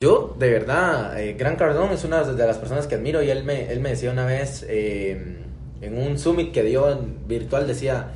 [0.00, 3.42] Yo, de verdad, eh, Gran Cardón es una de las personas que admiro y él
[3.42, 5.40] me, él me decía una vez eh,
[5.80, 8.12] en un summit que dio virtual, decía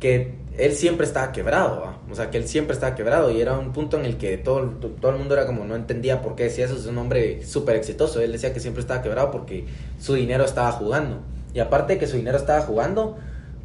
[0.00, 3.72] que él siempre estaba quebrado, o sea, que él siempre estaba quebrado y era un
[3.72, 4.62] punto en el que todo,
[5.00, 7.76] todo el mundo era como no entendía por qué decía eso, es un hombre súper
[7.76, 9.66] exitoso, él decía que siempre estaba quebrado porque
[10.00, 11.20] su dinero estaba jugando.
[11.54, 13.18] Y aparte de que su dinero estaba jugando,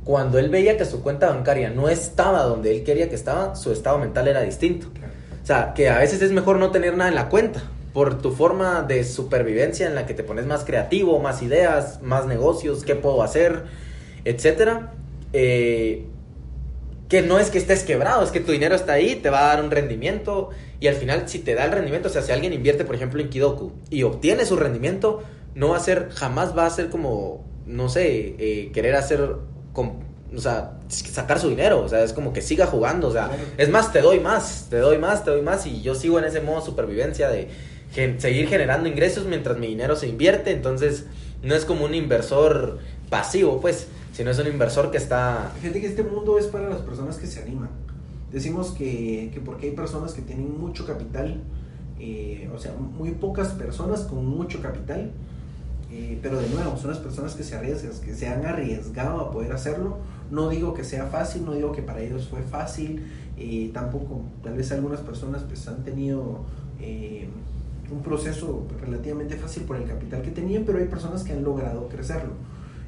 [0.04, 3.72] cuando él veía que su cuenta bancaria no estaba donde él quería que estaba, su
[3.72, 4.86] estado mental era distinto.
[4.86, 7.64] O sea, que a veces es mejor no tener nada en la cuenta
[7.94, 12.28] por tu forma de supervivencia en la que te pones más creativo, más ideas, más
[12.28, 13.64] negocios, qué puedo hacer,
[14.26, 14.94] etcétera.
[15.34, 16.06] Eh,
[17.10, 19.56] que no es que estés quebrado, es que tu dinero está ahí, te va a
[19.56, 22.54] dar un rendimiento y al final si te da el rendimiento, o sea, si alguien
[22.54, 25.24] invierte por ejemplo en Kidoku y obtiene su rendimiento,
[25.56, 29.38] no va a ser, jamás va a ser como, no sé, eh, querer hacer,
[30.36, 33.70] o sea, sacar su dinero, o sea, es como que siga jugando, o sea, es
[33.70, 36.42] más, te doy más, te doy más, te doy más y yo sigo en ese
[36.42, 37.50] modo supervivencia de
[38.20, 41.06] seguir generando ingresos mientras mi dinero se invierte, entonces
[41.42, 45.52] no es como un inversor pasivo, pues si no es un inversor que está...
[45.62, 47.70] Fíjate que este mundo es para las personas que se animan.
[48.32, 51.42] Decimos que, que porque hay personas que tienen mucho capital,
[52.00, 55.12] eh, o sea, muy pocas personas con mucho capital,
[55.92, 59.32] eh, pero de nuevo, son las personas que se arriesgan, que se han arriesgado a
[59.32, 59.98] poder hacerlo.
[60.32, 63.04] No digo que sea fácil, no digo que para ellos fue fácil,
[63.38, 66.46] eh, tampoco, tal vez algunas personas pues han tenido
[67.92, 71.88] un proceso relativamente fácil por el capital que tenían, pero hay personas que han logrado
[71.88, 72.34] crecerlo.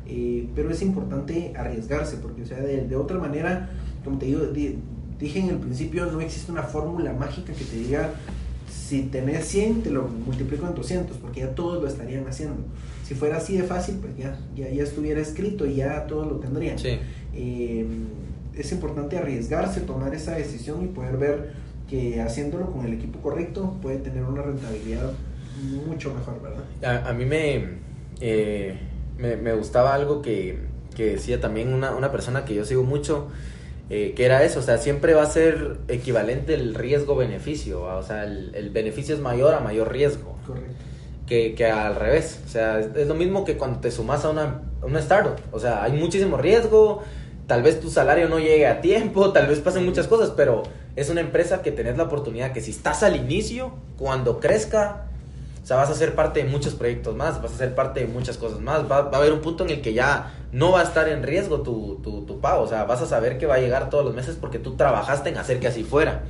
[0.08, 3.69] Eh, pero es importante arriesgarse, porque o sea, de, otra manera,
[4.03, 8.09] como te digo, dije en el principio, no existe una fórmula mágica que te diga,
[8.71, 12.63] si tenés 100, te lo multiplico en 200, porque ya todos lo estarían haciendo.
[13.05, 16.37] Si fuera así de fácil, pues ya, ya, ya estuviera escrito y ya todos lo
[16.37, 16.77] tendrían.
[17.33, 17.85] Eh,
[18.55, 21.53] es importante arriesgarse, tomar esa decisión y poder ver
[21.89, 25.11] que haciéndolo con el equipo correcto puede tener una rentabilidad
[25.85, 27.05] mucho mejor, ¿verdad?
[27.05, 27.81] A, a mí me...
[28.19, 30.57] Eh me, gustaba algo que,
[30.97, 33.27] decía también una, persona que yo sigo mucho,
[33.94, 38.24] eh, que era eso, o sea, siempre va a ser equivalente el riesgo-beneficio, o sea,
[38.24, 40.38] el, beneficio es mayor a mayor riesgo.
[41.28, 44.62] Que, que, al revés, o sea, es, lo mismo que cuando te sumas a una,
[44.81, 47.03] una startup, o sea, hay muchísimo riesgo,
[47.47, 50.63] tal vez tu salario no llegue a tiempo, tal vez pasen muchas cosas, pero
[50.96, 55.10] es una empresa que tenés la oportunidad que si estás al inicio, cuando crezca,
[55.71, 58.37] sea, vas a ser parte de muchos proyectos más, vas a ser parte de muchas
[58.37, 58.91] cosas más.
[58.91, 61.61] Va, a haber un punto en el que ya no va a estar en riesgo
[61.61, 62.63] tu, tu, pago.
[62.63, 65.29] O sea, vas a saber que va a llegar todos los meses porque tú trabajaste
[65.29, 66.23] en hacer que así fuera.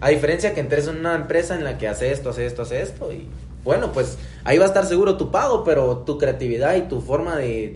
[0.00, 2.80] A diferencia que entres en una empresa en la que hace esto, hace esto, hace
[2.80, 3.28] esto y
[3.64, 7.36] bueno, pues ahí va a estar seguro tu pago, pero tu creatividad y tu forma
[7.36, 7.72] de,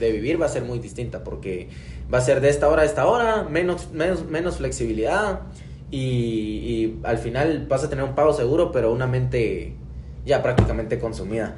[0.00, 1.68] de, vivir va a ser muy distinta porque
[2.12, 5.40] va a ser de esta hora a esta hora, menos, menos, menos flexibilidad
[5.90, 9.76] y al final vas a tener un pago seguro, pero una mente
[10.26, 11.56] ya prácticamente consumida.